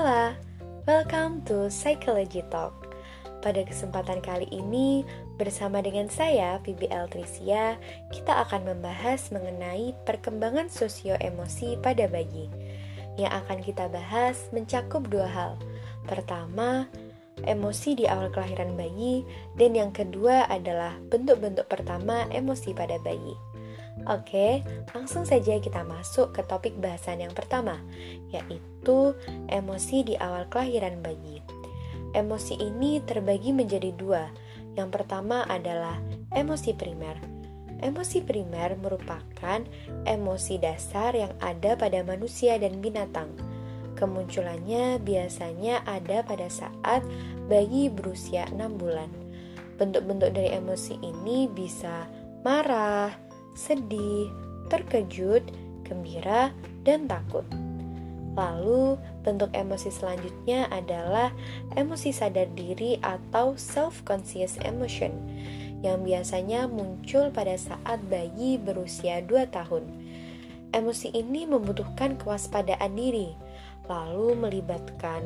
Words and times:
Hola, 0.00 0.32
welcome 0.88 1.44
to 1.44 1.68
Psychology 1.68 2.40
Talk. 2.48 2.72
Pada 3.44 3.60
kesempatan 3.68 4.24
kali 4.24 4.48
ini, 4.48 5.04
bersama 5.36 5.84
dengan 5.84 6.08
saya, 6.08 6.56
PBL 6.64 7.12
Trisia, 7.12 7.76
kita 8.08 8.48
akan 8.48 8.64
membahas 8.64 9.28
mengenai 9.28 9.92
perkembangan 10.08 10.72
sosio-emosi 10.72 11.84
pada 11.84 12.08
bayi. 12.08 12.48
Yang 13.20 13.44
akan 13.44 13.58
kita 13.60 13.92
bahas 13.92 14.48
mencakup 14.56 15.04
dua 15.04 15.28
hal. 15.28 15.60
Pertama, 16.08 16.88
emosi 17.44 18.00
di 18.00 18.08
awal 18.08 18.32
kelahiran 18.32 18.72
bayi, 18.80 19.28
dan 19.60 19.76
yang 19.76 19.92
kedua 19.92 20.48
adalah 20.48 20.96
bentuk-bentuk 21.12 21.68
pertama 21.68 22.24
emosi 22.32 22.72
pada 22.72 22.96
bayi. 23.04 23.36
Oke, 24.08 24.64
langsung 24.96 25.28
saja 25.28 25.60
kita 25.60 25.84
masuk 25.84 26.32
ke 26.32 26.40
topik 26.48 26.72
bahasan 26.80 27.20
yang 27.20 27.34
pertama, 27.36 27.76
yaitu 28.32 29.12
emosi 29.52 30.06
di 30.06 30.14
awal 30.16 30.48
kelahiran 30.48 31.04
bayi. 31.04 31.44
Emosi 32.16 32.58
ini 32.58 32.98
terbagi 33.04 33.52
menjadi 33.54 33.92
dua. 33.94 34.32
Yang 34.74 34.90
pertama 35.02 35.44
adalah 35.46 36.00
emosi 36.34 36.74
primer. 36.74 37.20
Emosi 37.80 38.20
primer 38.20 38.76
merupakan 38.76 39.64
emosi 40.04 40.60
dasar 40.60 41.16
yang 41.16 41.32
ada 41.40 41.76
pada 41.78 42.04
manusia 42.04 42.60
dan 42.60 42.82
binatang. 42.82 43.32
Kemunculannya 43.96 45.00
biasanya 45.00 45.84
ada 45.84 46.24
pada 46.24 46.48
saat 46.48 47.04
bayi 47.48 47.92
berusia 47.92 48.48
6 48.52 48.80
bulan. 48.80 49.08
Bentuk-bentuk 49.80 50.32
dari 50.36 50.52
emosi 50.52 51.00
ini 51.00 51.48
bisa 51.48 52.04
marah, 52.44 53.29
sedih, 53.60 54.32
terkejut, 54.72 55.44
gembira, 55.84 56.56
dan 56.88 57.04
takut. 57.04 57.44
Lalu, 58.32 58.96
bentuk 59.20 59.52
emosi 59.52 59.92
selanjutnya 59.92 60.64
adalah 60.72 61.28
emosi 61.76 62.08
sadar 62.08 62.48
diri 62.56 62.96
atau 63.04 63.52
self-conscious 63.58 64.56
emotion 64.64 65.12
yang 65.84 66.00
biasanya 66.00 66.64
muncul 66.64 67.28
pada 67.28 67.60
saat 67.60 68.00
bayi 68.08 68.56
berusia 68.56 69.20
2 69.20 69.44
tahun. 69.52 69.84
Emosi 70.72 71.12
ini 71.12 71.44
membutuhkan 71.44 72.16
kewaspadaan 72.16 72.94
diri, 72.96 73.36
lalu 73.90 74.38
melibatkan 74.38 75.20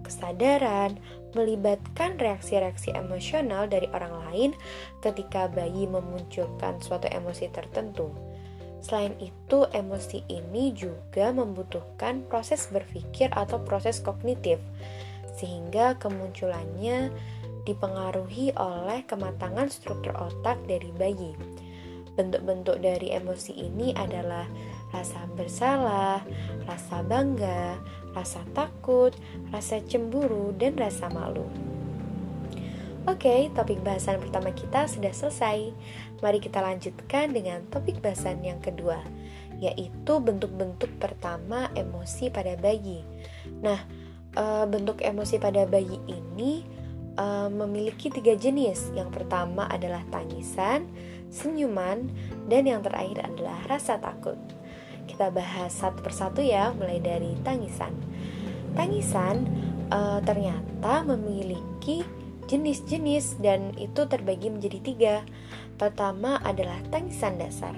kesadaran, 0.00 0.96
melibatkan 1.36 2.16
reaksi-reaksi 2.16 2.94
emosional 2.96 3.68
dari 3.68 3.88
orang 3.92 4.14
lain 4.28 4.50
ketika 5.04 5.48
bayi 5.48 5.84
memunculkan 5.84 6.80
suatu 6.80 7.08
emosi 7.10 7.52
tertentu. 7.52 8.12
Selain 8.78 9.12
itu, 9.18 9.66
emosi 9.74 10.22
ini 10.30 10.70
juga 10.70 11.34
membutuhkan 11.34 12.22
proses 12.30 12.70
berpikir 12.70 13.26
atau 13.34 13.58
proses 13.58 13.98
kognitif, 13.98 14.62
sehingga 15.34 15.98
kemunculannya 15.98 17.10
dipengaruhi 17.66 18.54
oleh 18.56 19.04
kematangan 19.04 19.68
struktur 19.68 20.14
otak 20.14 20.56
dari 20.70 20.88
bayi. 20.94 21.34
Bentuk-bentuk 22.14 22.82
dari 22.82 23.14
emosi 23.14 23.54
ini 23.54 23.94
adalah 23.94 24.48
rasa 24.90 25.28
bersalah, 25.36 26.24
rasa 26.64 27.04
bangga, 27.04 27.76
rasa 28.18 28.42
takut, 28.50 29.14
rasa 29.54 29.78
cemburu, 29.86 30.50
dan 30.58 30.74
rasa 30.74 31.06
malu. 31.06 31.46
Oke, 33.08 33.48
topik 33.56 33.80
bahasan 33.80 34.20
pertama 34.20 34.52
kita 34.52 34.84
sudah 34.84 35.08
selesai. 35.14 35.72
Mari 36.20 36.44
kita 36.44 36.60
lanjutkan 36.60 37.32
dengan 37.32 37.64
topik 37.72 38.04
bahasan 38.04 38.44
yang 38.44 38.60
kedua, 38.60 39.00
yaitu 39.62 40.20
bentuk-bentuk 40.20 40.92
pertama 41.00 41.72
emosi 41.72 42.28
pada 42.28 42.52
bayi. 42.60 43.00
Nah, 43.64 43.80
e, 44.36 44.44
bentuk 44.68 45.00
emosi 45.00 45.40
pada 45.40 45.64
bayi 45.64 45.96
ini 46.04 46.68
e, 47.16 47.26
memiliki 47.48 48.12
tiga 48.12 48.36
jenis. 48.36 48.92
Yang 48.92 49.24
pertama 49.24 49.64
adalah 49.72 50.04
tangisan, 50.12 50.84
senyuman, 51.32 52.12
dan 52.44 52.68
yang 52.68 52.84
terakhir 52.84 53.24
adalah 53.24 53.56
rasa 53.72 53.96
takut. 53.96 54.36
Kita 55.08 55.32
bahas 55.32 55.72
satu 55.72 56.04
persatu 56.04 56.44
ya, 56.44 56.70
mulai 56.76 57.00
dari 57.00 57.32
tangisan. 57.40 57.96
Tangisan 58.76 59.48
e, 59.88 60.00
ternyata 60.22 61.02
memiliki 61.02 62.04
jenis-jenis 62.48 63.40
dan 63.40 63.72
itu 63.80 64.04
terbagi 64.04 64.52
menjadi 64.52 64.78
tiga. 64.84 65.16
Pertama 65.80 66.36
adalah 66.44 66.76
tangisan 66.92 67.40
dasar. 67.40 67.72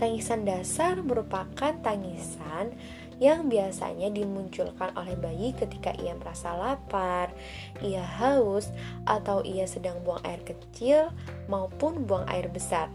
Tangisan 0.00 0.48
dasar 0.48 0.98
merupakan 1.04 1.76
tangisan 1.84 2.74
yang 3.22 3.46
biasanya 3.46 4.10
dimunculkan 4.10 4.90
oleh 4.98 5.14
bayi 5.14 5.54
ketika 5.54 5.94
ia 5.94 6.10
merasa 6.18 6.58
lapar, 6.58 7.30
ia 7.78 8.02
haus, 8.02 8.74
atau 9.06 9.46
ia 9.46 9.62
sedang 9.70 10.02
buang 10.02 10.18
air 10.26 10.42
kecil 10.42 11.14
maupun 11.46 12.02
buang 12.02 12.26
air 12.26 12.50
besar. 12.50 12.90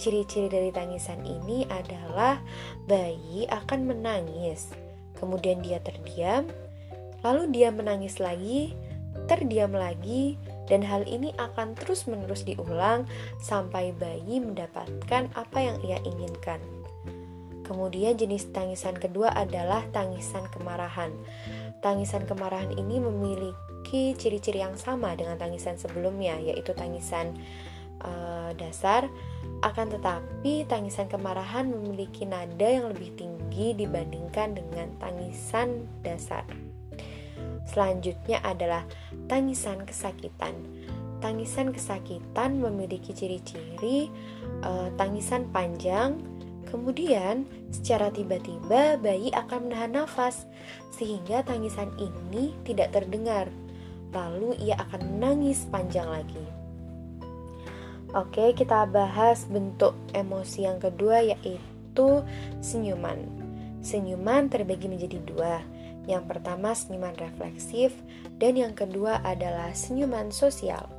Ciri-ciri 0.00 0.48
dari 0.48 0.72
tangisan 0.72 1.20
ini 1.28 1.68
adalah 1.68 2.40
bayi 2.88 3.44
akan 3.52 3.84
menangis, 3.84 4.72
kemudian 5.20 5.60
dia 5.60 5.76
terdiam, 5.84 6.48
lalu 7.20 7.52
dia 7.52 7.68
menangis 7.68 8.16
lagi, 8.16 8.72
terdiam 9.28 9.76
lagi, 9.76 10.40
dan 10.72 10.80
hal 10.80 11.04
ini 11.04 11.36
akan 11.36 11.76
terus-menerus 11.76 12.48
diulang 12.48 13.04
sampai 13.44 13.92
bayi 13.92 14.40
mendapatkan 14.40 15.28
apa 15.36 15.58
yang 15.60 15.76
ia 15.84 16.00
inginkan. 16.00 16.64
Kemudian 17.68 18.16
jenis 18.16 18.48
tangisan 18.56 18.96
kedua 18.96 19.36
adalah 19.36 19.84
tangisan 19.92 20.48
kemarahan. 20.48 21.12
Tangisan 21.84 22.24
kemarahan 22.24 22.72
ini 22.72 23.04
memiliki 23.04 24.16
ciri-ciri 24.16 24.64
yang 24.64 24.80
sama 24.80 25.12
dengan 25.12 25.36
tangisan 25.36 25.76
sebelumnya, 25.76 26.40
yaitu 26.40 26.72
tangisan 26.72 27.36
uh, 28.04 28.50
dasar 28.56 29.08
akan 29.60 29.92
tetapi, 29.92 30.64
tangisan 30.64 31.04
kemarahan 31.12 31.68
memiliki 31.68 32.24
nada 32.24 32.64
yang 32.64 32.88
lebih 32.96 33.12
tinggi 33.12 33.76
dibandingkan 33.76 34.56
dengan 34.56 34.88
tangisan 34.96 35.84
dasar. 36.00 36.48
Selanjutnya 37.68 38.40
adalah 38.40 38.88
tangisan 39.28 39.84
kesakitan. 39.84 40.56
Tangisan 41.20 41.76
kesakitan 41.76 42.56
memiliki 42.56 43.12
ciri-ciri 43.12 44.08
uh, 44.64 44.88
tangisan 44.96 45.44
panjang, 45.52 46.16
kemudian 46.72 47.44
secara 47.68 48.08
tiba-tiba 48.08 48.96
bayi 48.96 49.28
akan 49.36 49.68
menahan 49.68 49.92
nafas 49.92 50.48
sehingga 50.88 51.44
tangisan 51.44 51.92
ini 52.00 52.56
tidak 52.64 52.96
terdengar. 52.96 53.52
Lalu 54.10 54.56
ia 54.64 54.80
akan 54.80 55.20
menangis 55.20 55.68
panjang 55.68 56.08
lagi. 56.08 56.49
Oke, 58.10 58.58
kita 58.58 58.90
bahas 58.90 59.46
bentuk 59.46 59.94
emosi 60.18 60.66
yang 60.66 60.82
kedua 60.82 61.22
yaitu 61.22 62.26
senyuman. 62.58 63.22
Senyuman 63.86 64.50
terbagi 64.50 64.90
menjadi 64.90 65.22
dua. 65.22 65.62
Yang 66.10 66.26
pertama 66.26 66.74
senyuman 66.74 67.14
refleksif 67.22 67.94
dan 68.42 68.58
yang 68.58 68.74
kedua 68.74 69.22
adalah 69.22 69.70
senyuman 69.78 70.34
sosial. 70.34 70.90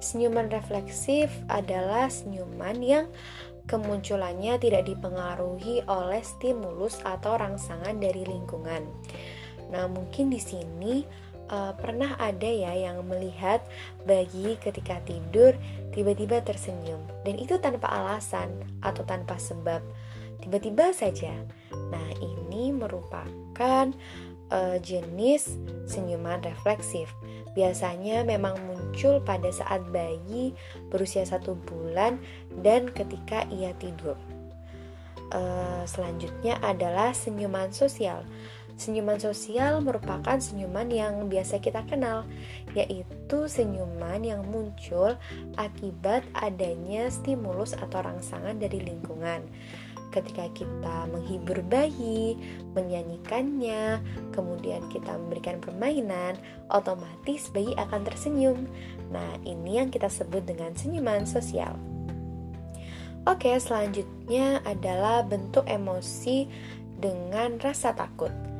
Senyuman 0.00 0.48
refleksif 0.48 1.28
adalah 1.52 2.08
senyuman 2.08 2.80
yang 2.80 3.06
kemunculannya 3.68 4.56
tidak 4.56 4.88
dipengaruhi 4.88 5.84
oleh 5.84 6.24
stimulus 6.24 6.96
atau 7.04 7.36
rangsangan 7.36 8.00
dari 8.00 8.24
lingkungan. 8.24 8.88
Nah, 9.68 9.84
mungkin 9.84 10.32
di 10.32 10.40
sini 10.40 11.04
uh, 11.54 11.72
pernah 11.78 12.18
ada 12.18 12.50
ya 12.50 12.74
yang 12.74 13.06
melihat 13.06 13.62
bayi 14.02 14.58
ketika 14.58 14.98
tidur 15.06 15.54
tiba-tiba 15.94 16.42
tersenyum 16.42 16.98
dan 17.22 17.38
itu 17.38 17.54
tanpa 17.62 17.86
alasan 17.86 18.50
atau 18.82 19.06
tanpa 19.06 19.38
sebab 19.38 19.78
tiba-tiba 20.42 20.90
saja. 20.90 21.32
Nah, 21.70 22.08
ini 22.18 22.74
merupakan 22.74 23.94
uh, 24.50 24.76
jenis 24.82 25.56
senyuman 25.86 26.42
refleksif. 26.42 27.08
Biasanya 27.54 28.26
memang 28.26 28.58
muncul 28.66 29.22
pada 29.22 29.46
saat 29.54 29.86
bayi 29.94 30.52
berusia 30.90 31.22
satu 31.22 31.54
bulan 31.54 32.18
dan 32.60 32.90
ketika 32.90 33.46
ia 33.48 33.70
tidur. 33.78 34.18
Uh, 35.32 35.82
selanjutnya 35.86 36.58
adalah 36.60 37.14
senyuman 37.14 37.70
sosial. 37.70 38.26
Senyuman 38.74 39.22
sosial 39.22 39.78
merupakan 39.78 40.34
senyuman 40.34 40.90
yang 40.90 41.30
biasa 41.30 41.62
kita 41.62 41.86
kenal, 41.86 42.26
yaitu 42.74 43.46
senyuman 43.46 44.18
yang 44.18 44.42
muncul 44.50 45.14
akibat 45.54 46.26
adanya 46.34 47.06
stimulus 47.06 47.78
atau 47.78 48.02
rangsangan 48.02 48.58
dari 48.58 48.82
lingkungan. 48.82 49.46
Ketika 50.10 50.46
kita 50.54 51.10
menghibur 51.10 51.58
bayi, 51.66 52.38
menyanyikannya, 52.74 53.98
kemudian 54.30 54.86
kita 54.90 55.10
memberikan 55.18 55.58
permainan, 55.58 56.38
otomatis 56.70 57.50
bayi 57.50 57.74
akan 57.74 58.06
tersenyum. 58.06 58.70
Nah, 59.10 59.38
ini 59.42 59.82
yang 59.82 59.90
kita 59.90 60.06
sebut 60.06 60.46
dengan 60.46 60.70
senyuman 60.74 61.26
sosial. 61.26 61.74
Oke, 63.26 63.58
selanjutnya 63.58 64.62
adalah 64.62 65.26
bentuk 65.26 65.66
emosi 65.66 66.46
dengan 67.02 67.58
rasa 67.58 67.90
takut. 67.98 68.53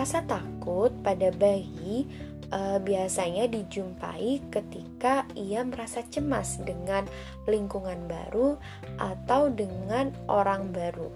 Rasa 0.00 0.24
takut 0.24 0.88
pada 1.04 1.28
bayi 1.28 2.08
uh, 2.56 2.80
biasanya 2.80 3.44
dijumpai 3.52 4.40
ketika 4.48 5.28
ia 5.36 5.60
merasa 5.60 6.00
cemas 6.08 6.56
dengan 6.64 7.04
lingkungan 7.44 8.08
baru 8.08 8.56
atau 8.96 9.52
dengan 9.52 10.08
orang 10.24 10.72
baru. 10.72 11.12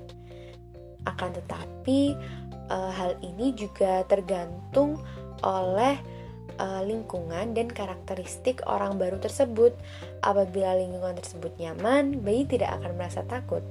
Akan 1.09 1.33
tetapi, 1.33 2.13
uh, 2.69 2.93
hal 2.93 3.17
ini 3.25 3.57
juga 3.57 4.05
tergantung 4.05 5.01
oleh 5.41 5.97
uh, 6.59 6.83
lingkungan 6.85 7.53
dan 7.53 7.71
karakteristik 7.71 8.63
orang 8.67 8.97
baru 8.97 9.19
tersebut. 9.19 9.75
Apabila 10.25 10.75
lingkungan 10.79 11.19
tersebut 11.19 11.53
nyaman, 11.61 12.25
bayi 12.25 12.49
tidak 12.49 12.81
akan 12.81 12.97
merasa 12.97 13.23
takut. 13.27 13.63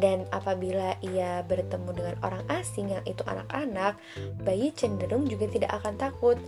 Dan 0.00 0.24
apabila 0.32 0.96
ia 1.04 1.44
bertemu 1.44 1.90
dengan 1.92 2.16
orang 2.24 2.44
asing 2.48 2.92
yang 2.94 3.04
itu 3.04 3.20
anak-anak, 3.26 4.00
bayi 4.40 4.72
cenderung 4.72 5.28
juga 5.28 5.50
tidak 5.50 5.70
akan 5.82 5.94
takut 6.00 6.38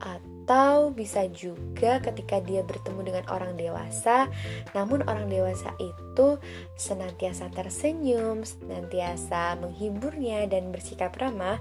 atau 0.00 0.90
bisa 0.90 1.28
juga 1.30 2.00
ketika 2.00 2.40
dia 2.40 2.64
bertemu 2.64 3.00
dengan 3.06 3.24
orang 3.28 3.54
dewasa, 3.54 4.26
namun 4.72 5.04
orang 5.06 5.28
dewasa 5.28 5.76
itu 5.78 6.40
senantiasa 6.74 7.52
tersenyum, 7.52 8.42
senantiasa 8.42 9.60
menghiburnya 9.60 10.48
dan 10.48 10.72
bersikap 10.72 11.14
ramah, 11.20 11.60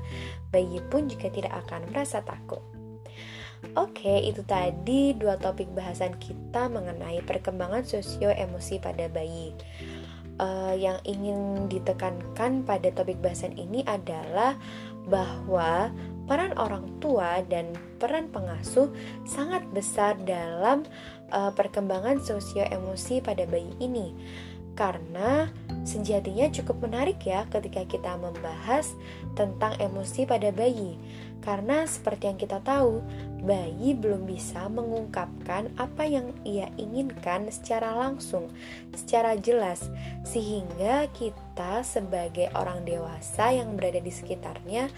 bayi 0.50 0.80
pun 0.88 1.12
juga 1.12 1.28
tidak 1.30 1.54
akan 1.68 1.86
merasa 1.92 2.24
takut. 2.24 2.64
Oke, 3.80 4.12
itu 4.28 4.44
tadi 4.44 5.16
dua 5.16 5.40
topik 5.40 5.72
bahasan 5.72 6.12
kita 6.20 6.68
mengenai 6.68 7.24
perkembangan 7.24 7.88
sosio 7.88 8.28
emosi 8.28 8.76
pada 8.76 9.08
bayi. 9.08 9.56
Uh, 10.36 10.76
yang 10.76 11.00
ingin 11.08 11.72
ditekankan 11.72 12.68
pada 12.68 12.92
topik 12.92 13.16
bahasan 13.24 13.56
ini 13.56 13.88
adalah 13.88 14.60
bahwa 15.08 15.96
peran 16.28 16.52
orang 16.60 16.92
tua 17.00 17.40
dan 17.48 17.72
peran 18.04 18.28
pengasuh 18.28 18.92
sangat 19.24 19.64
besar 19.72 20.20
dalam 20.28 20.84
uh, 21.32 21.56
perkembangan 21.56 22.20
sosio 22.20 22.68
emosi 22.68 23.24
pada 23.24 23.48
bayi 23.48 23.72
ini. 23.80 24.12
Karena 24.76 25.48
sejatinya 25.88 26.52
cukup 26.52 26.84
menarik 26.84 27.24
ya 27.24 27.48
ketika 27.48 27.88
kita 27.88 28.16
membahas 28.20 28.92
tentang 29.40 29.76
emosi 29.80 30.28
pada 30.28 30.52
bayi. 30.52 31.00
Karena 31.40 31.88
seperti 31.88 32.32
yang 32.32 32.40
kita 32.40 32.60
tahu, 32.64 33.00
bayi 33.44 33.96
belum 33.96 34.28
bisa 34.28 34.68
mengungkapkan 34.68 35.72
apa 35.80 36.04
yang 36.04 36.32
ia 36.44 36.68
inginkan 36.76 37.48
secara 37.50 37.96
langsung, 37.96 38.52
secara 38.92 39.40
jelas, 39.40 39.88
sehingga 40.28 41.08
kita 41.16 41.82
sebagai 41.84 42.52
orang 42.56 42.84
dewasa 42.84 43.52
yang 43.56 43.76
berada 43.80 44.04
di 44.04 44.12
sekitarnya 44.12 44.92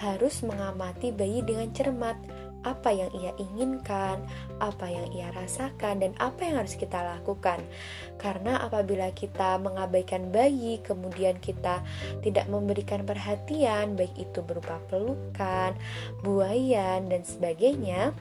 harus 0.00 0.40
mengamati 0.42 1.12
bayi 1.12 1.44
dengan 1.44 1.68
cermat 1.70 2.16
apa 2.62 2.94
yang 2.94 3.10
ia 3.14 3.34
inginkan, 3.38 4.22
apa 4.58 4.86
yang 4.86 5.06
ia 5.10 5.30
rasakan, 5.34 6.02
dan 6.02 6.12
apa 6.18 6.46
yang 6.46 6.62
harus 6.62 6.78
kita 6.78 7.02
lakukan. 7.02 7.62
Karena 8.18 8.62
apabila 8.62 9.10
kita 9.14 9.58
mengabaikan 9.58 10.30
bayi, 10.30 10.78
kemudian 10.82 11.38
kita 11.42 11.82
tidak 12.22 12.46
memberikan 12.46 13.02
perhatian, 13.02 13.98
baik 13.98 14.14
itu 14.14 14.40
berupa 14.42 14.78
pelukan, 14.86 15.74
buayan, 16.22 17.10
dan 17.10 17.22
sebagainya, 17.26 18.14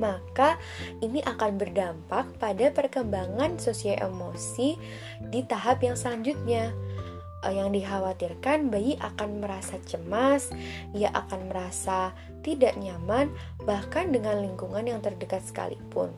maka 0.00 0.56
ini 1.04 1.20
akan 1.20 1.60
berdampak 1.60 2.24
pada 2.40 2.72
perkembangan 2.72 3.60
sosial 3.60 4.00
emosi 4.00 4.80
di 5.28 5.44
tahap 5.44 5.84
yang 5.84 5.94
selanjutnya 5.94 6.72
yang 7.48 7.72
dikhawatirkan 7.72 8.68
bayi 8.68 9.00
akan 9.00 9.40
merasa 9.40 9.80
cemas, 9.88 10.52
ia 10.92 11.08
akan 11.16 11.48
merasa 11.48 12.12
tidak 12.44 12.76
nyaman, 12.76 13.32
bahkan 13.64 14.12
dengan 14.12 14.44
lingkungan 14.44 14.84
yang 14.84 15.00
terdekat 15.00 15.40
sekalipun. 15.40 16.12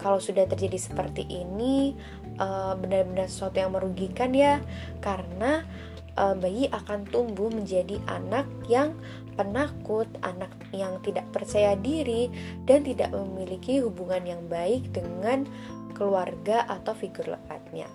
Kalau 0.00 0.16
sudah 0.16 0.48
terjadi 0.48 0.80
seperti 0.80 1.28
ini, 1.28 1.92
eh, 2.40 2.72
benar-benar 2.80 3.28
sesuatu 3.28 3.60
yang 3.60 3.76
merugikan 3.76 4.32
ya, 4.32 4.64
karena 5.04 5.68
eh, 6.12 6.36
bayi 6.36 6.68
akan 6.72 7.08
tumbuh 7.08 7.52
menjadi 7.52 8.00
anak 8.08 8.48
yang 8.68 8.96
penakut, 9.36 10.08
anak 10.20 10.52
yang 10.72 11.00
tidak 11.00 11.24
percaya 11.32 11.76
diri, 11.76 12.28
dan 12.68 12.84
tidak 12.84 13.12
memiliki 13.12 13.80
hubungan 13.80 14.24
yang 14.24 14.42
baik 14.48 14.92
dengan 14.92 15.48
keluarga 15.96 16.64
atau 16.68 16.92
figur 16.96 17.28
lekatnya. 17.28 17.88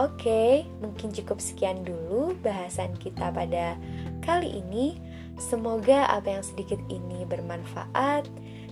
Oke, 0.00 0.64
mungkin 0.80 1.12
cukup 1.12 1.36
sekian 1.36 1.84
dulu 1.84 2.32
bahasan 2.40 2.96
kita 2.96 3.28
pada 3.28 3.76
kali 4.24 4.64
ini. 4.64 4.96
Semoga 5.36 6.08
apa 6.08 6.40
yang 6.40 6.44
sedikit 6.44 6.80
ini 6.88 7.28
bermanfaat. 7.28 8.24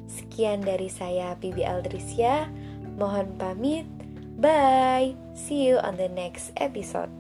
Sekian 0.09 0.65
dari 0.65 0.89
saya 0.89 1.37
PBL 1.37 1.85
Trisya. 1.85 2.49
Mohon 2.97 3.37
pamit. 3.37 3.87
Bye. 4.41 5.13
See 5.37 5.69
you 5.69 5.77
on 5.85 6.01
the 6.01 6.09
next 6.09 6.57
episode. 6.57 7.20